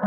[0.00, 0.06] こ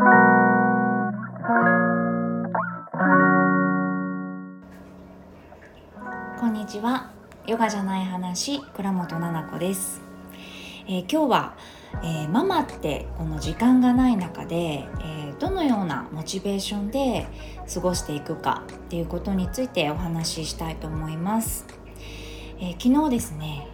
[6.47, 7.11] んにちは。
[7.45, 10.01] ヨガじゃない話倉本々子です、
[10.87, 11.55] えー、今日は、
[12.03, 17.27] えー、ママってこの時間がない中で、えー、どのようなモチベーションで
[17.71, 21.67] 過ごしていくかっていうことについてお話ししたいと思います、
[22.59, 23.67] え昨日ですね、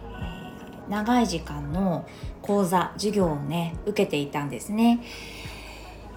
[0.90, 2.06] 長い時間の
[2.42, 5.00] 講座授業をね受けていたんですね、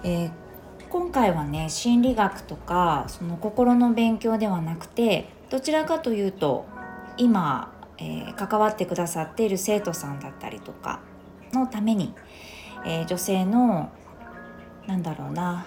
[0.04, 0.30] え
[0.90, 6.66] 今回はね心理学とかその心の勉強ではなくてどちらかというと
[7.16, 11.00] 今、えー、関わってくださっている生徒さんだったりとか
[11.52, 12.14] のために、
[12.86, 13.90] えー、女性の
[14.86, 15.66] なんだろうな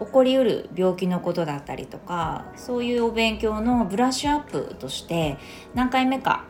[0.00, 5.38] 起こりうる病気のことだったりとかそういうお勉強のブラッシュアップとして
[5.74, 6.44] 何回目か、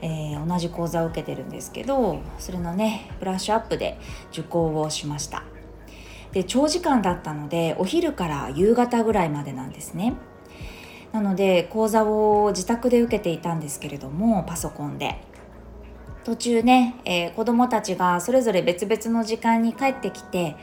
[0.00, 3.98] えー、同じ講座を受けてるんですけどそれのねブラッシュアップで
[4.32, 5.42] 受講をしました。
[6.32, 10.14] で長時間だったのでお昼から夕方ぐらいまでなんですね。
[11.12, 15.22] なので講座を自宅で受けていたんですけれどもパソコンで。
[16.24, 20.56] 途中ね、えー、子どもたちがそれぞれ別々の時間に帰ってきて、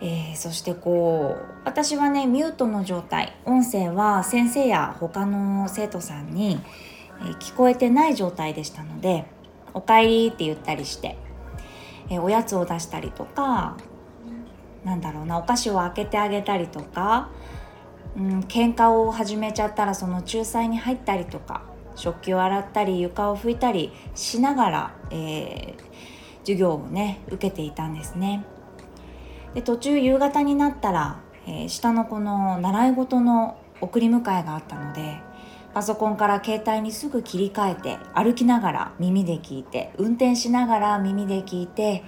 [0.00, 3.36] えー、そしてこう私はねミュートの状態。
[3.44, 6.60] 音声は先生や他の生徒さんに、
[7.40, 9.26] 聞こえてない状態でしたので
[9.74, 11.16] 「おかえり」って言ったりして、
[12.08, 13.76] えおやつを出したりとか
[14.84, 17.30] なんだろうなお菓子を開けてあげたりとか
[18.16, 21.62] うん、喧嘩を始めちゃったらその仲裁に入ったりとか
[21.96, 28.44] 食器を洗ったり床を拭いたりしながら、えー、授業をね受けていたんですね。
[29.54, 35.20] で途中夕方になったら、えー、下の子の習い事の送り迎えがあったので
[35.72, 42.02] パソコンから携帯にすぐ切り替えて歩きながら耳で聞いて運転しながら耳で聞いて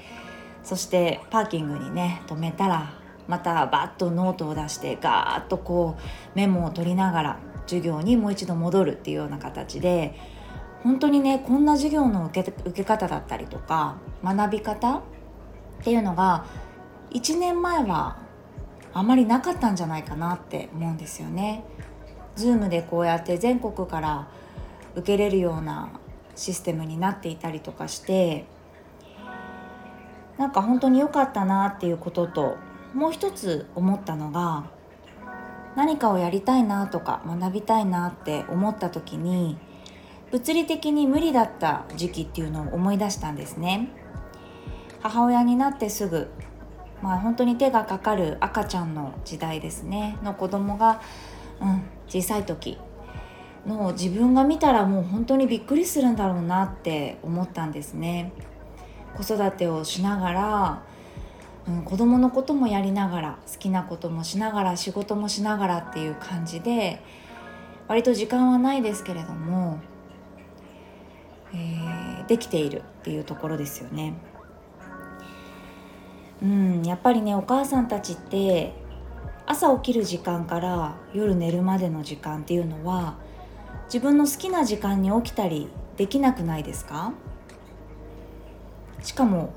[0.66, 2.92] そしてパーキングにね止めたら
[3.28, 6.02] またバッとノートを出してガーッとこう
[6.34, 10.16] メモを取りながら授業にもう一度戻るっていうような形で
[10.82, 15.02] 本当にねこんな授業の受け受け方だったりとか学び方っ
[15.84, 16.46] ていうのが
[17.12, 18.18] 1年前は
[18.92, 21.62] あまりなかったんじゃないかなって思うんですよね。
[22.36, 24.28] Zoom でこうやって全国から
[24.96, 25.90] 受けれるような
[26.34, 28.46] システムになっていたりとかして
[30.38, 32.56] なんか本当に良かったなっていうことと
[32.94, 34.70] もう一つ思ったのが
[35.76, 39.58] 何かをやりたいなとか学びたいなって思った時に
[40.30, 43.90] 物理的に無理だった時期っていうのを思い出したんですね。
[45.00, 46.28] 母親になってすぐ
[47.02, 50.18] まあ本当に手がかかる赤ちゃんの時代ですね。
[50.22, 51.00] の子供が、
[51.60, 52.78] うん、小さい時
[53.66, 58.32] の自分が見たらもう本当にびっくりするんだろうなって思ったんですね。
[59.16, 60.82] 子育てをしながら
[61.68, 67.02] うん、子供のこともやりながら好きなこともしながら仕事もしながらっていう感じで
[67.88, 69.80] 割と時間はないですけれども、
[71.52, 74.14] えー、できているっていうところですよね。
[76.42, 78.74] うん、やっぱりねお母さんたちって
[79.46, 83.16] 朝起きる時間から夜寝るまでの時間っていうのは
[83.86, 87.12] 自分の好きな時間に起きたりできなくないですか？
[89.06, 89.50] しかも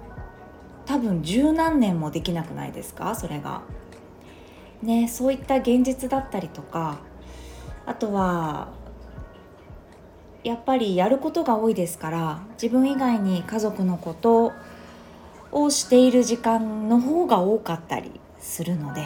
[0.85, 3.15] 多分十何年もできなくないですか？
[3.15, 3.63] それが。
[4.83, 6.99] ねそういった現実だったりとか
[7.85, 8.69] あとは
[10.43, 14.53] やっぱりやることが多いですから自分以外に家族のこと
[15.51, 19.03] をしている時間の方が多かったりするので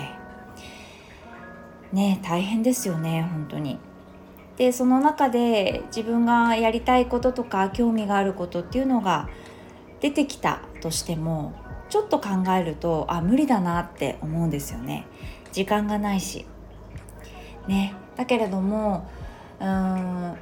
[1.92, 3.80] ね大変ですよね本当に。
[4.58, 9.28] でその中で自分がやりたいこととか興味があることっていうのが
[10.04, 11.54] 出てきたとしても
[11.88, 15.08] ちょっと考えるとあ無理だなって思うんですよね。
[15.54, 16.46] 時間がないし。
[17.68, 17.96] ね。
[18.18, 19.10] だけれども
[19.62, 20.38] うーん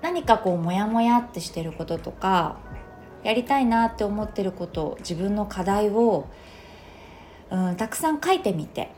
[0.00, 2.56] 何かこうモヤモヤってしてることとか
[3.22, 6.26] やりたいなって思ってること自分の課題を
[7.50, 8.90] うんたくさん書いてみて。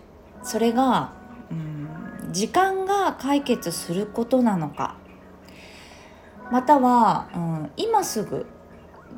[0.44, 1.14] それが
[1.50, 1.88] うん
[2.32, 4.94] 時間が解決することなのか。
[6.52, 8.47] または、うん、今すぐ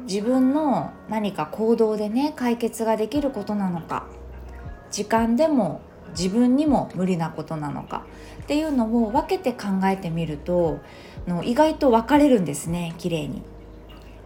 [0.05, 4.07] 自分の何か行動でね解決ができることなのか
[4.91, 5.81] 時間でも
[6.11, 8.07] 自分にも無理なことなのか
[8.43, 10.79] っていうのを分けて考えてみると
[11.27, 13.43] の意外と分かれるんですね綺麗に。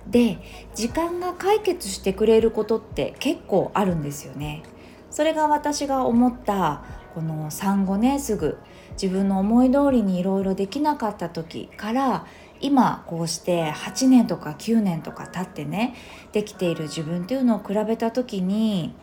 [0.09, 0.39] で
[0.75, 4.63] 時間が解決してくれることって結構あるんですよね。
[5.11, 6.83] それが私が思った
[7.15, 8.59] この産後ねすぐ
[8.93, 12.27] 自分の思い通りにいろいろできなかった時から
[12.63, 15.95] 今こうして8年とか9年とか経ってね
[16.33, 18.95] できている自分っていうのを比べた時に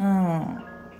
[0.00, 0.58] うん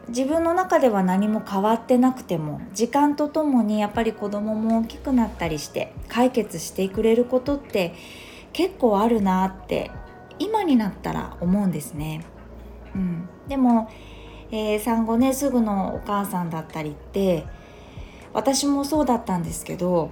[0.08, 7.94] 自分の中では何も変わってなくても時間とともにやっぱり子供も大きくなったりして解決してくれることって
[8.52, 9.90] 結構あるなって
[10.38, 12.24] 今になったら思うんですね。
[12.94, 13.90] うん、でも、
[14.50, 17.44] えー、産後ねすぐのお母さんだったりって
[18.32, 20.10] 私もそうだったんですけど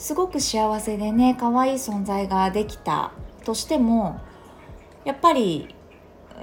[0.00, 3.12] すごく幸せでね可愛い存在ができた。
[3.44, 4.18] としても
[5.04, 5.74] やっぱり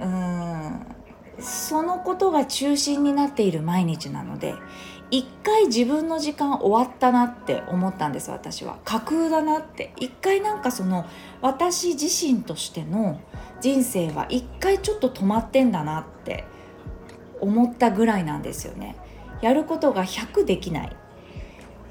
[0.00, 0.86] ーん
[1.40, 4.54] そのことが中心になっている毎日なので
[5.10, 8.78] 一回自分の時間終わったなって思ったんです私は。
[8.84, 9.92] 架空だなって。
[9.98, 11.04] 一回なんかその
[11.40, 13.20] 私自身としての
[13.60, 16.44] 人生は一回ちょっと止まってんだなって
[17.40, 18.94] 思ったぐらいなんですよね。
[19.40, 20.96] やることが100できない。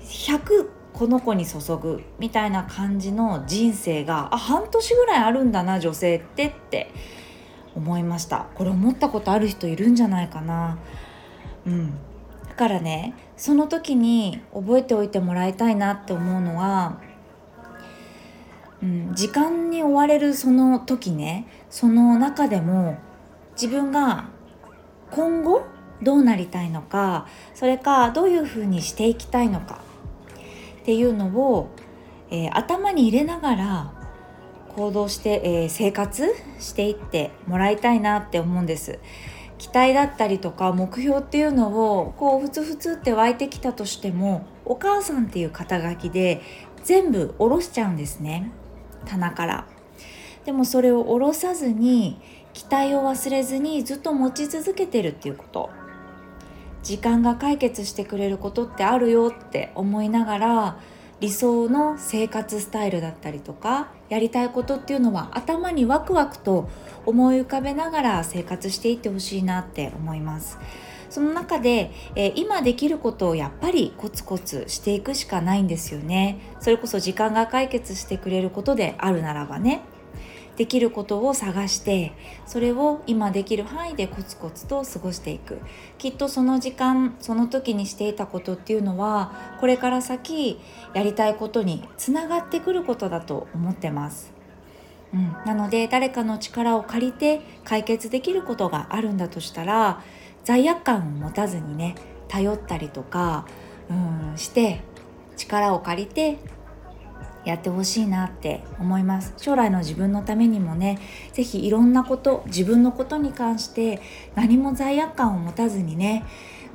[0.04, 6.90] 100この子に注ぐみたいな感じの人生があ半年ぐらいあるんだな女性ってって
[7.76, 8.48] 思いました。
[8.56, 10.80] これ思ったことある人いるんじゃないかな。
[11.68, 11.92] うん。
[12.50, 17.00] だからねその時に覚えておいてもらいたいなって思うのは、
[18.82, 22.98] うん、時間に追われるその時ねその中でも
[23.52, 24.30] 自分が
[25.12, 25.62] 今後
[26.02, 29.86] どうなりたいのかそれかどういうふうにしていきたいのか
[30.88, 31.68] っていうのを、
[32.32, 33.94] えー、頭に入れながら
[34.74, 39.00] 行動して、えー、生活していってもらいたいなって思うんです。
[39.58, 46.42] 期待だったりとか目標っていうのをこうふつふつって湧いてきたとしてもお母さんっていう肩書きで
[46.86, 48.50] 全部下ろしちゃうんですね。
[49.06, 49.68] 棚から。
[50.46, 52.22] でもそれを下ろさずに
[52.54, 55.70] 期待を忘れずにずっと持ち続けてるっていうこと。
[56.88, 60.80] 時間が解決してくれることってあるよって思いながら
[61.20, 66.70] 理想の生活スタイルだったりとかやりたいことっていうのは頭にワクワクと
[67.06, 70.60] 思い浮かべながら生活していってほしいなって思います。
[71.10, 76.40] その中で、えー、今できることをやっぱりコツコツしていくしかないんですよね。
[76.62, 79.82] それこそ時間が解決してくれることであるならばね。
[80.58, 82.14] できることを探して
[82.46, 85.60] それを今できる範囲でコツコツと過ごしていく
[86.00, 90.60] きっとその時間その時にしていたことっていうのはこれから先
[90.94, 94.34] やりたいことにつながってくることだと思ってます。
[95.14, 100.02] うん、なので誰かの力を借りて解決できることがあるんだとしたら
[100.44, 101.96] 罪悪感を持たずにね
[102.28, 103.48] 頼ったりとか、
[103.90, 104.82] うん、して
[105.38, 106.40] 力を借りて
[107.50, 111.00] やってほしいなって思います将来の自分のためにもね
[111.34, 114.02] 是非いろんなこと自分のことに関して
[114.36, 116.26] 何も罪悪感を持たずにね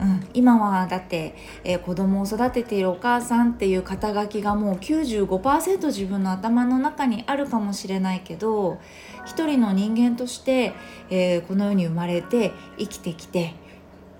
[0.01, 1.35] うん、今はだって、
[1.65, 8.81] えー、子供を育てているお母さんっていう肩書きがもう95%自分の頭の中にあるかもしれないけど
[9.27, 10.73] 一人の人間として、
[11.11, 13.55] えー、この世に生まれて生きてきて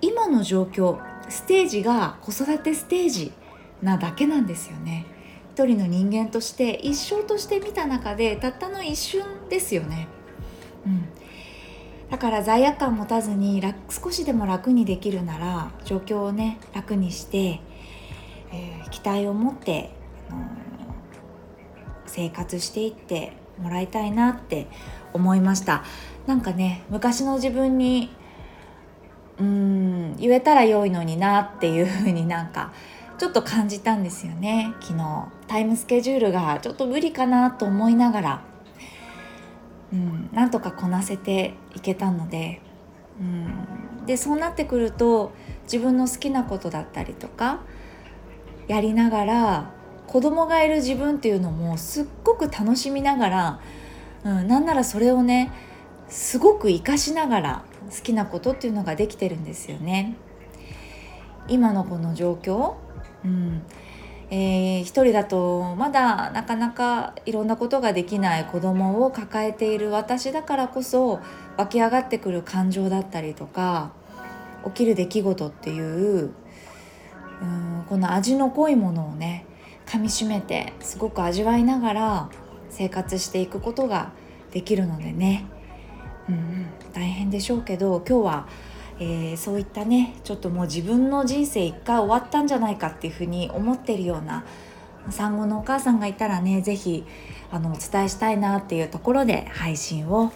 [0.01, 0.99] 今の状況
[1.29, 3.31] ステージが子育てステージ
[3.81, 5.05] なだけなんですよね。
[5.53, 10.07] 一人の人間として一生として見た中でたったの一瞬ですよね。
[10.83, 11.05] うん、
[12.09, 17.61] だから罪悪感持たずに少しでも楽にできるなら状況をね楽にして、
[18.51, 19.91] えー、期待を持って、
[20.31, 20.47] うん、
[22.07, 24.65] 生活していってもらいたいなって
[25.13, 25.83] 思いました
[26.25, 28.09] なんかね昔の自分に
[29.39, 32.73] うん言えたら良いのになっていうふうになんか
[33.17, 34.73] ちょっと感じたんですよね。
[34.81, 35.27] 昨日。
[35.47, 38.41] タイムスケジュールがちょっと無理かなと思いながら、
[39.91, 42.61] うん、なんとかこなせていけたので、
[43.19, 45.31] うん、でそうなってくると
[45.63, 47.61] 自分の好きなことだったりとか
[48.67, 49.71] やりながら
[50.07, 53.59] 子供がいる自分っていうのもすっごく楽しみながら、
[54.23, 55.51] うん、なんならそれをね
[56.09, 60.15] すごく活かしながら好きなことっていうのができてるんですよね。
[61.47, 62.75] 今のこの状況
[63.25, 63.61] うん。
[64.35, 71.19] えー、一人だとまだなかなかいろんなことができない子供を抱えている私だからこそ
[71.57, 73.91] 湧き上がってくる感情だったりとか
[74.65, 76.31] 起きる出来事っていう
[77.41, 79.45] うんこの味の濃いものをね
[79.85, 82.29] 噛みしめてすごく味わいながら
[82.71, 84.13] 生活していくことが
[84.51, 85.45] できるのでね、
[86.27, 88.47] うん、大変でしょうけど今日は
[88.99, 94.45] えー、そういったねちょっともう自分の人生一回終わったんじゃないかっていうふうに思ってるような
[95.09, 97.03] 産後のお母さんがいたらね是非
[97.51, 100.31] お伝えしたいなっていうところで配信を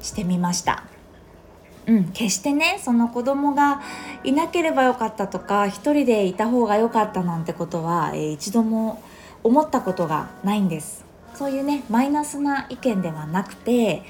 [0.00, 0.84] してみました。
[1.86, 3.80] うん、決してねその子供が
[4.22, 9.02] いなければよかったとか一人でいた方が良かったなんてことは、えー、一度も
[9.42, 11.04] 思ったことがないんです
[11.34, 14.02] そういうねマイナスな意見ではなくて、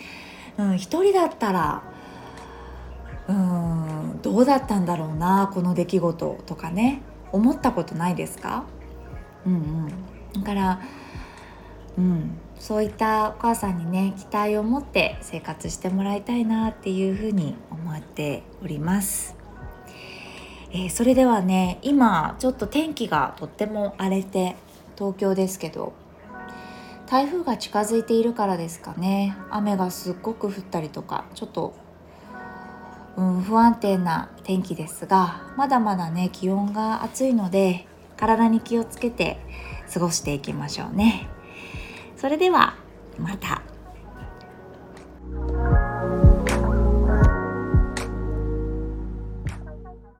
[0.59, 1.83] うん、一人だったら
[3.31, 7.03] うんどうだったんだろうなこの出来事とかね。
[7.33, 8.65] 思ったことないですか？
[9.47, 9.89] うんうん。
[10.33, 10.81] だから
[11.97, 19.37] うんそういったお母さんにね期待を持って生活してもらいたいなっていうふうに思っております。
[20.73, 24.57] えー、それではね今ちょっと天気がとっても荒れて
[24.97, 25.93] 東京ですけど
[27.07, 29.37] 台風が近づいているからですかね。
[29.51, 31.75] 雨がすっごく降ったりとかちょっと、
[33.17, 37.87] うん、不安定な天気ですがまだまだね気温が暑いので
[38.17, 39.39] 体に気をつけて
[39.93, 41.29] 過ごしていきましょうね。
[42.17, 42.77] それでは
[43.19, 43.63] また